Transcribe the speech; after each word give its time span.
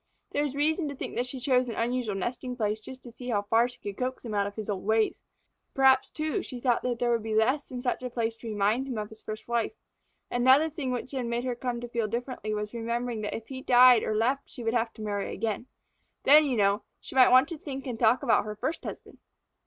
There 0.31 0.43
is 0.43 0.55
reason 0.55 0.87
to 0.89 0.95
think 0.95 1.15
that 1.15 1.27
she 1.27 1.39
chose 1.39 1.69
an 1.69 1.75
unusual 1.75 2.15
nesting 2.15 2.55
place 2.57 2.79
just 2.81 3.03
to 3.03 3.11
see 3.11 3.29
how 3.29 3.43
far 3.43 3.67
she 3.69 3.77
could 3.79 3.97
coax 3.99 4.25
him 4.25 4.33
out 4.33 4.47
of 4.47 4.55
his 4.55 4.67
old 4.67 4.83
ways. 4.83 5.19
Perhaps, 5.75 6.09
too, 6.09 6.41
she 6.41 6.59
thought 6.59 6.81
that 6.81 6.97
there 6.97 7.11
would 7.11 7.21
be 7.21 7.35
less 7.35 7.69
in 7.69 7.83
such 7.83 8.01
a 8.01 8.09
place 8.09 8.35
to 8.37 8.47
remind 8.47 8.87
him 8.87 8.97
of 8.97 9.09
his 9.09 9.21
first 9.21 9.47
wife. 9.47 9.73
Another 10.31 10.71
thing 10.71 10.89
which 10.91 11.11
had 11.11 11.27
made 11.27 11.43
her 11.43 11.53
come 11.53 11.79
to 11.81 11.87
feel 11.87 12.07
differently 12.07 12.51
was 12.51 12.73
remembering 12.73 13.21
that 13.21 13.35
if 13.37 13.49
he 13.49 13.61
died 13.61 14.01
or 14.01 14.15
left 14.15 14.41
her 14.45 14.47
she 14.47 14.63
would 14.63 14.73
marry 14.97 15.31
again. 15.31 15.67
Then, 16.23 16.45
you 16.45 16.57
know, 16.57 16.81
she 16.99 17.13
might 17.13 17.29
want 17.29 17.47
to 17.49 17.59
think 17.59 17.85
and 17.85 17.99
talk 17.99 18.23
about 18.23 18.45
her 18.45 18.55
first 18.55 18.83
husband. 18.83 19.19